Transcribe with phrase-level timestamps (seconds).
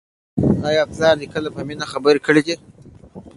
[0.69, 2.55] آیا پلار دې کله په مینه خبره کړې ده؟